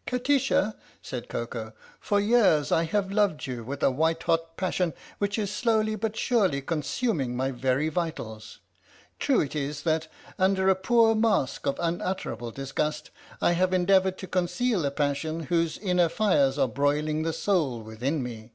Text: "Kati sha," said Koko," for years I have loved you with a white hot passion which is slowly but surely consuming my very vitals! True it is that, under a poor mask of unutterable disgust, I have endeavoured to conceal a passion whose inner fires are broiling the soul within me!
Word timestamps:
"Kati 0.06 0.38
sha," 0.38 0.74
said 1.02 1.28
Koko," 1.28 1.72
for 2.00 2.20
years 2.20 2.70
I 2.70 2.84
have 2.84 3.10
loved 3.10 3.48
you 3.48 3.64
with 3.64 3.82
a 3.82 3.90
white 3.90 4.22
hot 4.22 4.56
passion 4.56 4.94
which 5.18 5.36
is 5.36 5.50
slowly 5.52 5.96
but 5.96 6.16
surely 6.16 6.62
consuming 6.62 7.34
my 7.36 7.50
very 7.50 7.88
vitals! 7.88 8.60
True 9.18 9.40
it 9.40 9.56
is 9.56 9.82
that, 9.82 10.06
under 10.38 10.68
a 10.68 10.76
poor 10.76 11.16
mask 11.16 11.66
of 11.66 11.76
unutterable 11.80 12.52
disgust, 12.52 13.10
I 13.42 13.50
have 13.54 13.74
endeavoured 13.74 14.16
to 14.18 14.28
conceal 14.28 14.86
a 14.86 14.92
passion 14.92 15.40
whose 15.50 15.76
inner 15.76 16.08
fires 16.08 16.56
are 16.56 16.68
broiling 16.68 17.24
the 17.24 17.32
soul 17.32 17.80
within 17.82 18.22
me! 18.22 18.52